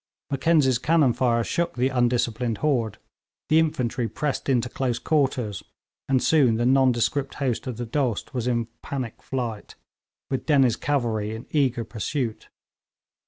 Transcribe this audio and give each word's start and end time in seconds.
Mackenzie's 0.31 0.79
cannon 0.79 1.13
fire 1.13 1.43
shook 1.43 1.75
the 1.75 1.89
undisciplined 1.89 2.57
horde, 2.65 2.97
the 3.49 3.59
infantry 3.59 4.09
pressed 4.09 4.49
in 4.49 4.59
to 4.61 4.67
close 4.67 4.97
quarters, 4.97 5.61
and 6.09 6.23
soon 6.23 6.55
the 6.55 6.65
nondescript 6.65 7.35
host 7.35 7.67
of 7.67 7.77
the 7.77 7.85
Dost 7.85 8.33
was 8.33 8.47
in 8.47 8.65
panic 8.81 9.21
flight, 9.21 9.75
with 10.31 10.47
Dennie's 10.47 10.75
cavalry 10.75 11.35
in 11.35 11.45
eager 11.51 11.83
pursuit. 11.83 12.49